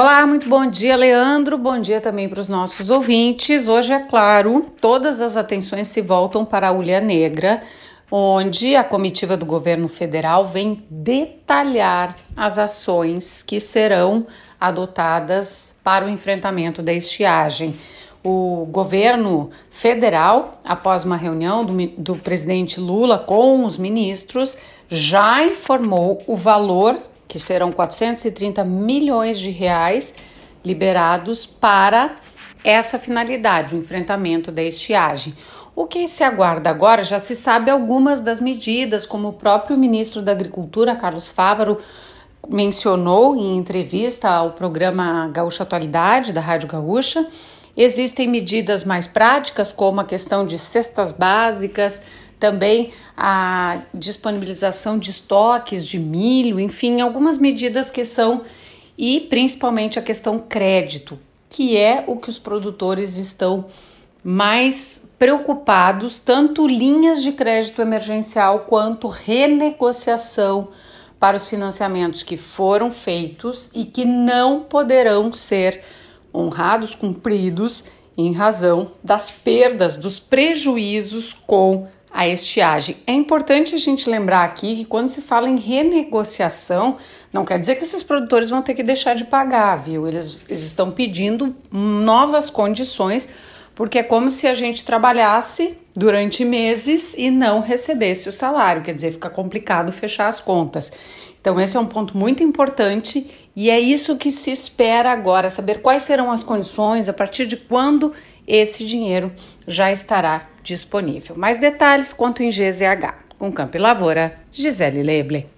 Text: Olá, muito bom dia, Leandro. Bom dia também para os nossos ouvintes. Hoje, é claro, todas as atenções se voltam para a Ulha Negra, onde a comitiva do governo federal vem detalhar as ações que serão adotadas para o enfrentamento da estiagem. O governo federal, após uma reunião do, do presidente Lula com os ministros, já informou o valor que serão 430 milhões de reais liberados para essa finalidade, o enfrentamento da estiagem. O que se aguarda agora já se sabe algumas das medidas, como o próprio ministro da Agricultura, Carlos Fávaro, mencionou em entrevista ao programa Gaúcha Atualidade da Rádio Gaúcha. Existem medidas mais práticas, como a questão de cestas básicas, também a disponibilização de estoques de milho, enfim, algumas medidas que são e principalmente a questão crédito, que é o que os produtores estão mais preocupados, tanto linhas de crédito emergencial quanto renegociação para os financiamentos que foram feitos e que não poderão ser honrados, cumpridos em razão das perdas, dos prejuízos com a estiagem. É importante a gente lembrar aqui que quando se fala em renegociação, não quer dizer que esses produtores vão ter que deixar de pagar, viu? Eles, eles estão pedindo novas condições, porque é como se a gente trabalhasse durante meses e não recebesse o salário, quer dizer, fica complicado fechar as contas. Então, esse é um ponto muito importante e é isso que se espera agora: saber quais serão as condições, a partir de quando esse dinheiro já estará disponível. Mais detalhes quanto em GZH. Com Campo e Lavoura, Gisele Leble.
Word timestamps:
Olá, 0.00 0.26
muito 0.26 0.48
bom 0.48 0.66
dia, 0.66 0.96
Leandro. 0.96 1.58
Bom 1.58 1.78
dia 1.78 2.00
também 2.00 2.26
para 2.26 2.40
os 2.40 2.48
nossos 2.48 2.88
ouvintes. 2.88 3.68
Hoje, 3.68 3.92
é 3.92 3.98
claro, 3.98 4.64
todas 4.80 5.20
as 5.20 5.36
atenções 5.36 5.88
se 5.88 6.00
voltam 6.00 6.42
para 6.42 6.68
a 6.68 6.72
Ulha 6.72 7.02
Negra, 7.02 7.60
onde 8.10 8.74
a 8.74 8.82
comitiva 8.82 9.36
do 9.36 9.44
governo 9.44 9.88
federal 9.88 10.46
vem 10.46 10.86
detalhar 10.88 12.16
as 12.34 12.56
ações 12.56 13.42
que 13.42 13.60
serão 13.60 14.26
adotadas 14.58 15.78
para 15.84 16.06
o 16.06 16.08
enfrentamento 16.08 16.80
da 16.80 16.94
estiagem. 16.94 17.74
O 18.24 18.66
governo 18.70 19.50
federal, 19.68 20.62
após 20.64 21.04
uma 21.04 21.16
reunião 21.18 21.62
do, 21.62 21.76
do 21.98 22.16
presidente 22.16 22.80
Lula 22.80 23.18
com 23.18 23.66
os 23.66 23.76
ministros, 23.76 24.56
já 24.88 25.44
informou 25.44 26.22
o 26.26 26.36
valor 26.36 26.96
que 27.30 27.38
serão 27.38 27.70
430 27.70 28.64
milhões 28.64 29.38
de 29.38 29.50
reais 29.50 30.16
liberados 30.64 31.46
para 31.46 32.16
essa 32.64 32.98
finalidade, 32.98 33.76
o 33.76 33.78
enfrentamento 33.78 34.50
da 34.50 34.64
estiagem. 34.64 35.32
O 35.76 35.86
que 35.86 36.08
se 36.08 36.24
aguarda 36.24 36.68
agora 36.68 37.04
já 37.04 37.20
se 37.20 37.36
sabe 37.36 37.70
algumas 37.70 38.18
das 38.18 38.40
medidas, 38.40 39.06
como 39.06 39.28
o 39.28 39.32
próprio 39.32 39.78
ministro 39.78 40.22
da 40.22 40.32
Agricultura, 40.32 40.96
Carlos 40.96 41.28
Fávaro, 41.28 41.78
mencionou 42.48 43.36
em 43.36 43.56
entrevista 43.56 44.28
ao 44.28 44.50
programa 44.50 45.30
Gaúcha 45.32 45.62
Atualidade 45.62 46.32
da 46.32 46.40
Rádio 46.40 46.66
Gaúcha. 46.66 47.24
Existem 47.76 48.26
medidas 48.26 48.82
mais 48.82 49.06
práticas, 49.06 49.70
como 49.70 50.00
a 50.00 50.04
questão 50.04 50.44
de 50.44 50.58
cestas 50.58 51.12
básicas, 51.12 52.02
também 52.40 52.90
a 53.16 53.82
disponibilização 53.92 54.98
de 54.98 55.10
estoques 55.10 55.86
de 55.86 55.98
milho, 55.98 56.58
enfim, 56.58 57.00
algumas 57.00 57.38
medidas 57.38 57.90
que 57.90 58.04
são 58.04 58.42
e 58.96 59.20
principalmente 59.20 59.98
a 59.98 60.02
questão 60.02 60.38
crédito, 60.38 61.18
que 61.48 61.76
é 61.76 62.02
o 62.06 62.16
que 62.16 62.30
os 62.30 62.38
produtores 62.38 63.16
estão 63.16 63.66
mais 64.24 65.10
preocupados, 65.18 66.18
tanto 66.18 66.66
linhas 66.66 67.22
de 67.22 67.32
crédito 67.32 67.80
emergencial 67.80 68.60
quanto 68.60 69.06
renegociação 69.06 70.68
para 71.18 71.36
os 71.36 71.46
financiamentos 71.46 72.22
que 72.22 72.36
foram 72.36 72.90
feitos 72.90 73.70
e 73.74 73.84
que 73.84 74.04
não 74.06 74.60
poderão 74.60 75.32
ser 75.32 75.82
honrados, 76.34 76.94
cumpridos 76.94 77.84
em 78.16 78.32
razão 78.32 78.92
das 79.02 79.30
perdas, 79.30 79.96
dos 79.96 80.18
prejuízos 80.18 81.32
com 81.32 81.88
a 82.20 82.28
estiagem. 82.28 82.98
É 83.06 83.14
importante 83.14 83.74
a 83.74 83.78
gente 83.78 84.10
lembrar 84.10 84.44
aqui 84.44 84.76
que 84.76 84.84
quando 84.84 85.08
se 85.08 85.22
fala 85.22 85.48
em 85.48 85.56
renegociação, 85.56 86.98
não 87.32 87.46
quer 87.46 87.58
dizer 87.58 87.76
que 87.76 87.82
esses 87.82 88.02
produtores 88.02 88.50
vão 88.50 88.60
ter 88.60 88.74
que 88.74 88.82
deixar 88.82 89.14
de 89.14 89.24
pagar, 89.24 89.76
viu? 89.76 90.06
Eles, 90.06 90.46
eles 90.50 90.64
estão 90.64 90.90
pedindo 90.90 91.56
novas 91.72 92.50
condições, 92.50 93.26
porque 93.74 93.98
é 93.98 94.02
como 94.02 94.30
se 94.30 94.46
a 94.46 94.54
gente 94.54 94.84
trabalhasse 94.84 95.76
durante 95.94 96.44
meses 96.44 97.14
e 97.16 97.30
não 97.30 97.60
recebesse 97.60 98.28
o 98.28 98.32
salário, 98.32 98.82
quer 98.82 98.94
dizer, 98.94 99.12
fica 99.12 99.30
complicado 99.30 99.92
fechar 99.92 100.28
as 100.28 100.40
contas. 100.40 100.92
Então, 101.40 101.58
esse 101.58 101.76
é 101.76 101.80
um 101.80 101.86
ponto 101.86 102.16
muito 102.16 102.42
importante 102.42 103.26
e 103.56 103.70
é 103.70 103.80
isso 103.80 104.16
que 104.16 104.30
se 104.30 104.50
espera 104.50 105.10
agora: 105.10 105.48
saber 105.48 105.80
quais 105.80 106.02
serão 106.02 106.30
as 106.30 106.42
condições, 106.42 107.08
a 107.08 107.12
partir 107.12 107.46
de 107.46 107.56
quando 107.56 108.12
esse 108.46 108.84
dinheiro 108.84 109.32
já 109.66 109.90
estará 109.90 110.48
disponível. 110.62 111.36
Mais 111.36 111.58
detalhes 111.58 112.12
quanto 112.12 112.42
em 112.42 112.50
GZH. 112.50 113.30
Com 113.38 113.50
Campo 113.50 113.76
e 113.76 113.80
Lavoura, 113.80 114.38
Gisele 114.52 115.02
Leble. 115.02 115.48